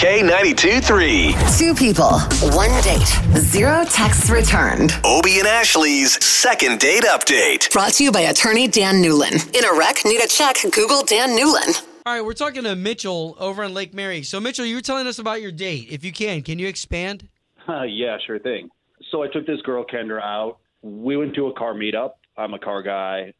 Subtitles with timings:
[0.00, 1.34] K92 3.
[1.58, 2.20] Two people,
[2.56, 3.06] one date,
[3.36, 4.94] zero texts returned.
[5.04, 7.70] Obie and Ashley's second date update.
[7.70, 9.54] Brought to you by attorney Dan Newlin.
[9.54, 11.84] In a wreck, need a check, Google Dan Newlin.
[12.06, 14.22] All right, we're talking to Mitchell over on Lake Mary.
[14.22, 15.88] So, Mitchell, you were telling us about your date.
[15.90, 17.28] If you can, can you expand?
[17.68, 18.70] Uh, yeah, sure thing.
[19.10, 20.60] So I took this girl, Kendra, out.
[20.80, 22.12] We went to a car meetup.
[22.38, 23.34] I'm a car guy.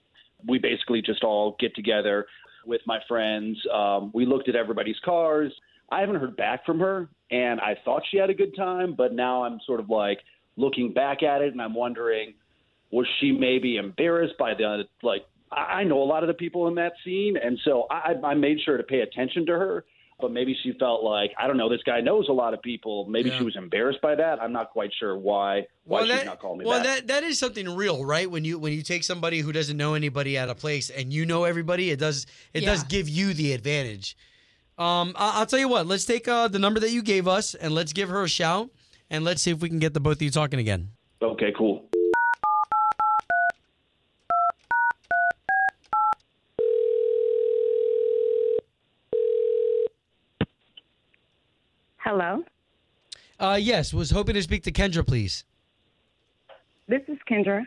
[0.47, 2.27] We basically just all get together
[2.66, 3.57] with my friends.
[3.73, 5.55] Um, we looked at everybody's cars.
[5.91, 9.12] I haven't heard back from her, and I thought she had a good time, but
[9.12, 10.19] now I'm sort of like
[10.57, 12.35] looking back at it, and I'm wondering,
[12.91, 15.23] was she maybe embarrassed by the like?
[15.51, 18.35] I I know a lot of the people in that scene, and so I, I
[18.35, 19.85] made sure to pay attention to her.
[20.21, 21.71] But maybe she felt like I don't know.
[21.71, 23.07] This guy knows a lot of people.
[23.07, 23.38] Maybe Yeah.
[23.38, 24.38] she was embarrassed by that.
[24.41, 25.66] I'm not quite sure why.
[25.85, 26.99] Why she's that, not calling me well, back.
[26.99, 28.30] that that is something real, right?
[28.30, 31.24] When you when you take somebody who doesn't know anybody at a place and you
[31.24, 34.15] know everybody, it does it does give you the advantage.
[34.81, 35.87] Um, I, I'll tell you what.
[35.87, 38.71] Let's take uh, the number that you gave us and let's give her a shout
[39.11, 40.89] and let's see if we can get the both of you talking again.
[41.23, 41.85] okay, cool.
[51.99, 52.43] Hello,
[53.39, 55.45] Uh, yes, was hoping to speak to Kendra, please.
[56.89, 57.65] this is Kendra.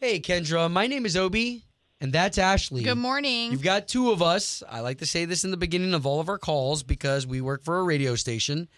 [0.00, 0.70] Hey, Kendra.
[0.70, 1.62] My name is Obie,
[2.02, 2.82] and that's Ashley.
[2.82, 3.52] Good morning.
[3.52, 4.64] You've got two of us.
[4.68, 7.40] I like to say this in the beginning of all of our calls because we
[7.40, 8.68] work for a radio station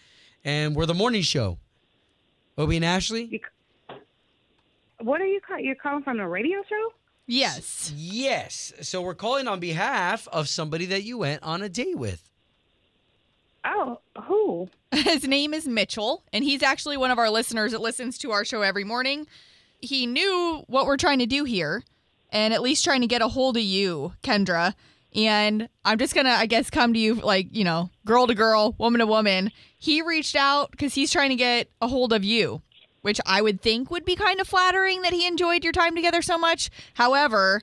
[0.43, 1.57] and we're the morning show.
[2.55, 3.41] Obie and Ashley?
[4.99, 5.59] What are you call?
[5.59, 6.93] You're calling from a radio show?
[7.25, 7.91] yes.
[7.95, 8.73] Yes.
[8.81, 12.29] So we're calling on behalf of somebody that you went on a date with.
[13.65, 14.69] Oh, who?
[14.91, 18.45] His name is Mitchell, and he's actually one of our listeners that listens to our
[18.45, 19.25] show every morning.
[19.81, 21.83] He knew what we're trying to do here,
[22.35, 24.73] and at least trying to get a hold of you, Kendra.
[25.15, 28.75] And I'm just gonna, I guess, come to you like, you know, girl to girl,
[28.77, 29.53] woman to woman.
[29.77, 32.61] He reached out because he's trying to get a hold of you,
[33.03, 36.21] which I would think would be kind of flattering that he enjoyed your time together
[36.21, 36.69] so much.
[36.95, 37.61] However,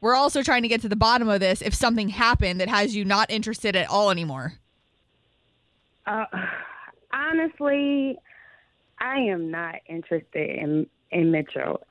[0.00, 2.96] we're also trying to get to the bottom of this if something happened that has
[2.96, 4.54] you not interested at all anymore.
[6.06, 6.24] Uh,
[7.12, 8.16] honestly,
[8.98, 11.82] I am not interested in in Mitchell.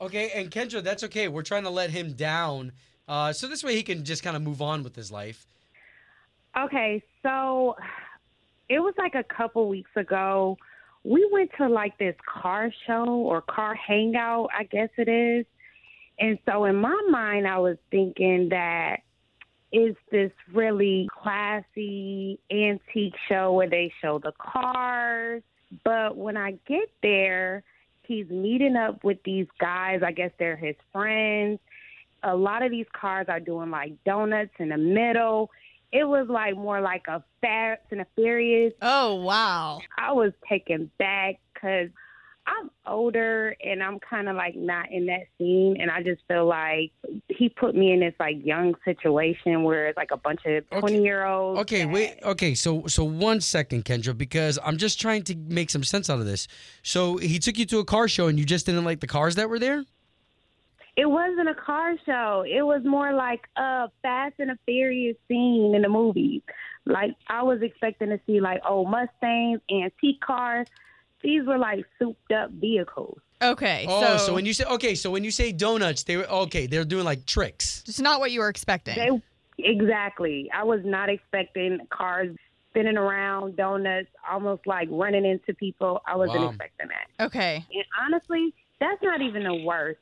[0.00, 1.28] Okay, and Kendra, that's okay.
[1.28, 2.72] We're trying to let him down.
[3.06, 5.46] Uh, so this way he can just kind of move on with his life.
[6.56, 7.76] Okay, so
[8.68, 10.56] it was like a couple weeks ago.
[11.04, 15.46] We went to like this car show or car hangout, I guess it is.
[16.18, 19.00] And so in my mind, I was thinking that
[19.72, 25.42] it's this really classy antique show where they show the cars.
[25.84, 27.62] But when I get there,
[28.10, 30.00] he's meeting up with these guys.
[30.04, 31.60] I guess they're his friends.
[32.24, 35.50] A lot of these cars are doing like donuts in the middle.
[35.92, 38.74] It was like more like a Fast and a Furious.
[38.82, 39.80] Oh, wow.
[39.96, 41.88] I was taken back because
[42.46, 45.76] I'm older and I'm kind of like not in that scene.
[45.80, 46.90] And I just feel like
[47.28, 50.80] he put me in this like young situation where it's like a bunch of Okay.
[50.80, 51.60] 20 year olds.
[51.60, 52.18] Okay, wait.
[52.22, 56.18] Okay, so so one second, Kendra, because I'm just trying to make some sense out
[56.18, 56.48] of this.
[56.82, 59.36] So he took you to a car show and you just didn't like the cars
[59.36, 59.84] that were there?
[60.96, 62.44] It wasn't a car show.
[62.46, 66.42] It was more like a Fast and a Furious scene in the movie.
[66.84, 70.66] Like I was expecting to see like old Mustangs, antique cars.
[71.22, 73.18] These were like souped up vehicles.
[73.42, 73.86] Okay.
[73.88, 76.66] Oh, so, so, when you say okay, so when you say donuts, they were okay.
[76.66, 77.82] They're doing like tricks.
[77.86, 78.96] it's not what you were expecting.
[78.96, 79.10] They
[79.64, 80.50] exactly.
[80.54, 82.34] I was not expecting cars
[82.70, 86.02] spinning around, donuts, almost like running into people.
[86.06, 86.48] I wasn't Wow.
[86.50, 87.24] expecting that.
[87.26, 87.64] okay.
[87.74, 89.98] And honestly, that's not even the worst.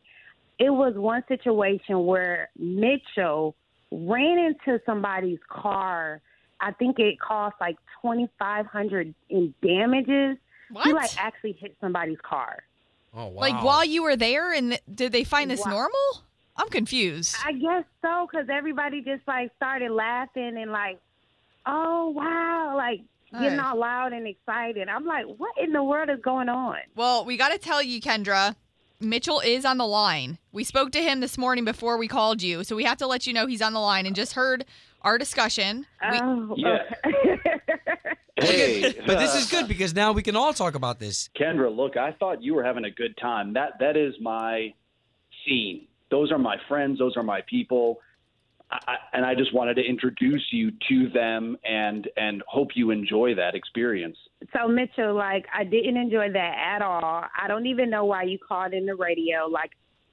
[0.59, 3.55] It was one situation where Mitchell
[3.93, 6.21] ran into somebody's car.
[6.61, 10.37] I think it cost like twenty five hundred in damages.
[10.71, 10.87] What?
[10.87, 12.63] He like actually hit somebody's car.
[13.15, 13.41] Oh wow.
[13.41, 15.71] Like while you were there, and th- did they find this Wow.
[15.73, 16.23] normal?
[16.57, 17.37] I'm confused.
[17.45, 20.99] I guess so, because everybody just like started laughing and like,
[21.67, 23.01] oh wow, like
[23.33, 23.65] getting Hey.
[23.65, 24.89] all loud and excited.
[24.89, 26.79] I'm like, what in the world is going on?
[26.97, 28.57] Well, we got to tell you, Kendra,
[29.01, 30.39] Mitchell is on the line.
[30.51, 33.27] We spoke to him this morning before we called you, so we have to let
[33.27, 34.65] you know he's on the line and just heard
[35.03, 35.87] our discussion.
[36.11, 36.79] We, Oh, Yeah.
[38.39, 38.81] okay.
[38.81, 41.29] Hey, But this uh, is good because now we can all talk about this.
[41.39, 43.53] Kendra, look, I thought you were having a good time.
[43.55, 44.73] That that is my
[45.47, 45.87] scene.
[46.11, 46.99] Those are my friends.
[46.99, 48.01] Those are my people.
[48.71, 52.91] I, I- and I just wanted to introduce you to them and and hope you
[52.91, 54.17] enjoy that experience.
[54.53, 57.25] so Mitchell, like I didn't enjoy that at all.
[57.41, 59.47] I don't even know why you called in the radio.
[59.49, 59.71] Like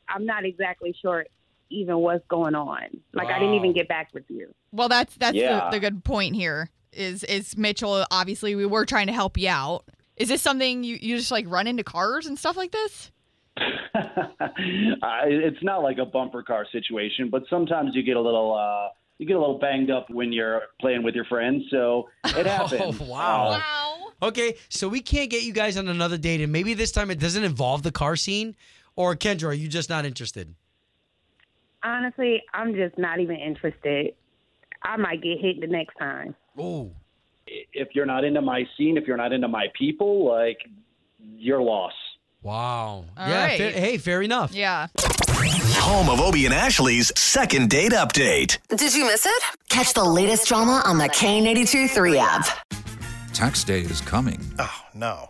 [0.08, 1.26] I'm not exactly sure
[1.70, 2.84] even what's going on.
[3.14, 4.54] Like I didn't even get back with you.
[4.72, 5.66] well, that's that's Yeah.
[5.72, 6.70] the, the good point here.
[6.96, 8.06] Is is Mitchell?
[8.12, 9.86] Obviously, we were trying to help you out.
[10.18, 13.12] Is this something you, you just like run into cars and stuff like this?
[13.58, 18.94] I, it's not like a bumper car situation, but sometimes you get a little uh,
[19.18, 21.64] you get a little banged up when you're playing with your friends.
[21.70, 23.00] So it happens.
[23.02, 23.48] Oh, wow.
[23.48, 23.92] Uh, Wow.
[24.24, 27.20] Okay, so we can't get you guys on another date, and maybe this time it
[27.20, 28.56] doesn't involve the car scene.
[28.96, 30.56] Or Kendra, are you just not interested?
[31.84, 34.16] Honestly, I'm just not even interested.
[34.86, 36.36] I might get hit the next time.
[36.58, 36.92] Oh,
[37.48, 40.58] if you're not into my scene, if you're not into my people, like
[41.20, 41.96] you're lost.
[42.44, 43.06] wow.
[43.18, 43.46] All yeah.
[43.46, 43.58] right.
[43.58, 44.54] fair- hey, fair enough.
[44.54, 44.88] Yeah.
[45.80, 48.58] Home of Obie and Ashley's second date update.
[48.70, 49.44] Did you miss it?
[49.70, 52.46] Catch the latest drama on the K82 3 app.
[53.34, 54.40] Tax day is coming.
[54.60, 55.30] Oh, no.